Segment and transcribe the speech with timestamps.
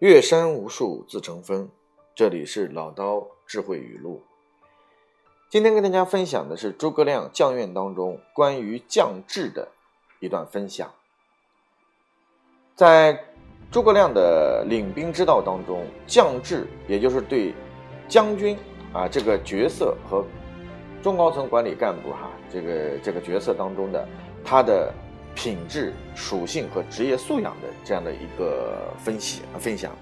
[0.00, 1.68] 岳山无数自成峰，
[2.14, 4.22] 这里是老刀智慧语录。
[5.50, 9.68] 今天跟大家分享的是诸葛亮将院当中关于将制的
[10.18, 10.90] 一段分享。
[12.74, 13.22] 在
[13.70, 17.54] 诸葛亮的领兵之道当中，将制也就是对
[18.08, 18.56] 将军
[18.94, 20.24] 啊这个角色和
[21.02, 24.08] 中高层管理干部哈这个这个角色当中的
[24.42, 24.90] 他的。
[25.34, 29.96] 品质、属性和职业素养的这样的一个分析和分享。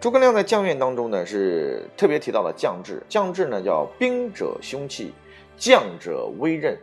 [0.00, 3.02] 诸葛亮在将院当中呢，是特别提到了将制。
[3.08, 5.12] 将制呢叫兵者凶器，
[5.56, 6.76] 将者威刃，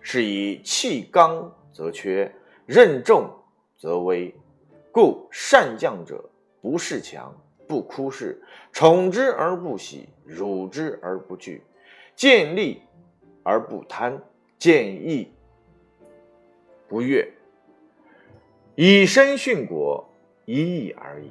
[0.00, 2.30] 是以气刚则缺，
[2.66, 3.30] 任重
[3.78, 4.34] 则危。
[4.90, 6.22] 故善将者，
[6.60, 7.32] 不恃强，
[7.68, 11.62] 不哭视，宠之而不喜，辱之而不惧，
[12.16, 12.82] 见利
[13.44, 14.20] 而不贪，
[14.58, 15.32] 见义。
[16.88, 17.28] 不悦，
[18.74, 20.08] 以身殉国，
[20.46, 21.28] 一役而已。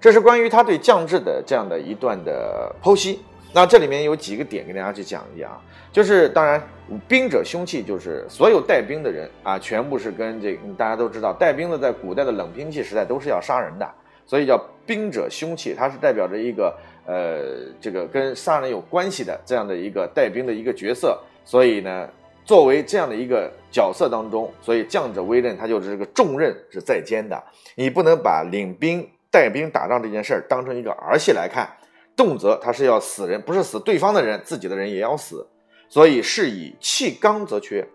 [0.00, 3.20] 这是关于他对将制的这样的一段的剖析。
[3.54, 6.60] 那这里面有几个点给大家去讲一讲，就是当然，
[7.06, 13.88] 兵者凶器，就是所有带兵的人啊，全部是跟这大家都知道，带兵的在古代的冷兵器时代都是要杀人的，
[14.26, 16.76] 所以叫兵者凶器，它是代表着一个
[17.06, 22.08] 呃，这个跟杀人有关系的这样的一个带兵的一个角色，所以呢。
[22.44, 27.42] 作为这样的一个角色当中，所以将者威任，他就是这个重任是在肩的。
[27.76, 31.68] 你不能把领兵带兵打仗这件事儿当成一个儿戏来看，
[32.16, 35.46] 动则他是要死人，不是死对方的人，自己的人也要死。
[35.88, 37.86] 所以是以气刚则缺。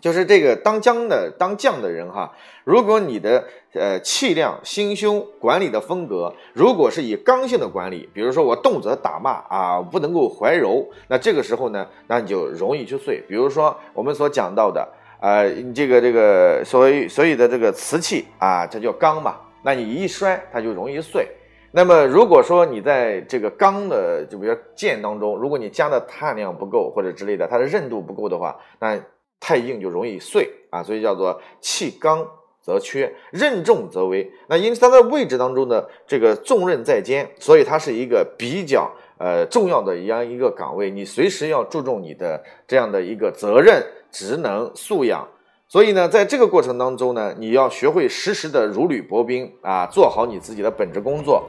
[0.00, 2.32] 就是这个当将的当将的人哈，
[2.64, 13.20] 如果你的呃气量、心胸、管理的风格，如果是以刚性的管理，比如说我动辄打骂啊，不能够怀柔，那这个时候呢，那你就容易去碎。
[13.28, 14.88] 比如说我们所讲到的，
[15.20, 21.26] 呃，这个这个所谓所有的这个瓷器啊，它叫刚嘛，那你一摔它就容易碎。
[21.72, 28.98] 那么如果说你在这个钢的，就比如剑当中，如果你加的碳量不够或者之类的，它的韧度不够的话，那
[29.40, 32.26] 太硬就容易碎啊，所以叫做气刚
[32.60, 34.30] 则缺，任重则危。
[34.48, 45.26] 那因此它的位置当中呢这个重任在肩，所以它是一个比较呃重要的一样一个岗位，你随时要注重你的这样的一个责任、职能、素养。
[45.66, 51.48] 所以呢，在这个过程当中呢，你要学会时时的如履薄冰啊，做好你自己的本职工作。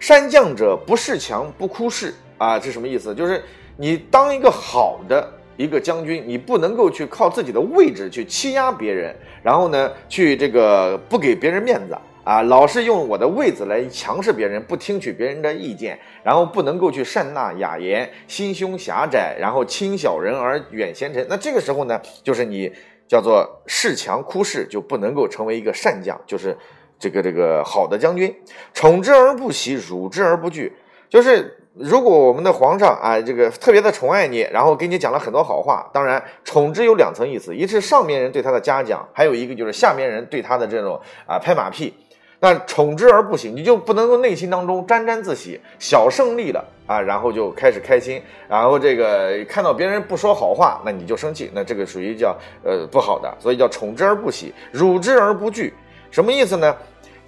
[0.00, 3.14] 山将者不恃强，不哭视啊，这什么意思？
[3.14, 3.42] 就是
[3.76, 5.32] 你当一个好的。
[5.58, 21.26] 一个将军，你不能够去靠自己的位置去欺压别人，然后呢，去这个不给别人面子啊，老是用我的位子来强势别人，不听取别人的意见，然后不能够去善纳雅言，心胸狭窄，然后轻小人而远贤臣。
[21.28, 22.72] 那这个时候呢，就是你
[23.08, 26.56] 叫做恃强哭势，就不能够成为一个善将，就是
[27.00, 28.32] 这个这个好的将军。
[28.72, 30.72] 宠之而不喜，辱之而不惧，
[31.10, 31.56] 就是。
[31.78, 41.94] 如果我们的皇上啊，这个特别的宠爱你，然后给你讲了很多好话，当然宠之有两层意思，一是上面人对他的嘉奖，还有一个就是下面人对他的这种啊拍马屁。
[42.40, 55.72] 那宠之而不喜，你就不能够内心当中沾沾自喜，小胜利了啊，然后就开始开心，然后这个看到别人不说好话，那你就生气，那这个属于叫呃不好的，所以叫宠之而不喜，辱之而不惧，
[56.10, 56.76] 什么意思呢？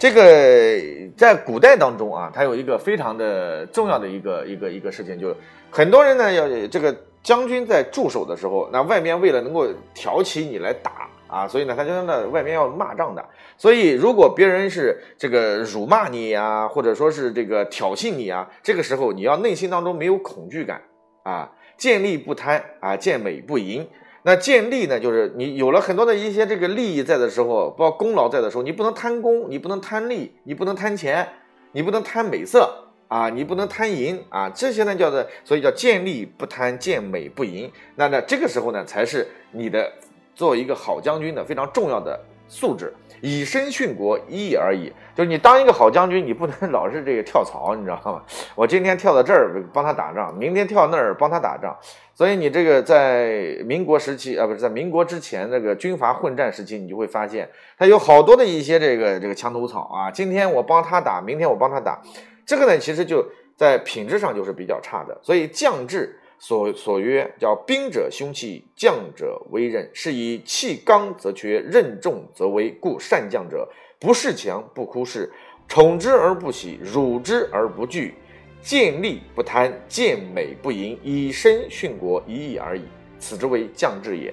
[0.00, 0.80] 这个
[1.14, 5.36] 在古代当中啊，它有一个非常的重要的一个一个一个事情，就
[5.70, 13.22] 很多人呢要这个将军在驻守的时候，那外面为了能够挑起你来打啊，所以呢他就在外面要骂仗的。
[13.58, 20.80] 所以如果别人是这个辱骂你啊，或者说是这个挑衅你啊，这个时候你要内心当中没有恐惧感
[21.24, 23.86] 啊，见利不贪啊，见美不淫。
[24.22, 31.26] 那见利呢，就是你有了很多的一些这个利益在的时候，包括功劳在的时候，你不能贪功，你不能贪利，你不能贪钱，
[31.72, 32.70] 你不能贪美色
[33.08, 37.70] 啊，你不能贪淫啊，这些呢叫做，所以叫见利不贪，见美不淫。
[37.96, 39.90] 那那这个时候呢，才是你的
[40.34, 42.92] 做一个好将军的非常重要的素质。
[43.22, 44.90] 以身殉国，一义而已。
[45.14, 48.22] 就是你当一个好将军，你不能 老是这个跳槽，你知道吗？
[48.54, 51.76] 我今天跳到这儿帮他打仗，明天跳那儿帮他打仗。
[52.14, 57.46] 所以你这个在民国时期啊，不是在民国之前那个军阀混战时期，你就会发现
[57.78, 60.10] 他有好多的一些这个这个墙头草啊。
[60.10, 62.00] 今天我帮他打，明天我帮他打，
[62.46, 63.22] 这个呢，其实就
[63.54, 65.18] 在品质上就是比较差的。
[65.22, 66.16] 所以将制。
[66.42, 72.70] 所所曰叫兵者凶器，将者威刃，是以气刚则缺，任重则危。
[72.80, 75.28] 故善将者不恃强，不哭恃，
[75.68, 78.14] 宠之而不喜，辱之而不惧，
[78.62, 82.84] 见利不贪，见美不淫，以身殉国，一义而已。
[83.18, 84.32] 此之为将至也。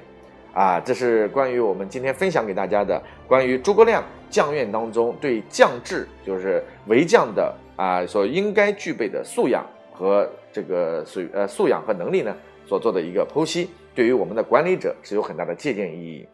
[0.53, 4.55] 啊，这是关于我们今天分享给大家的关于诸葛亮将。
[4.55, 9.63] 院当中对将至，就是为将的啊所应该具备的素养
[9.93, 10.27] 和
[10.57, 16.27] 这个素呃素养和能力呢所做的一个剖析，对于我们的管理者是有很大的借鉴意义。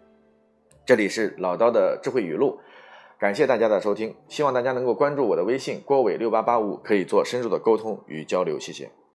[0.85, 2.57] 这里是老刀的智慧语录，
[3.19, 8.89] 感谢大家的收听，希望大家能够关注我的微信郭伟六八八五，可以做深入的沟通与交流，谢谢。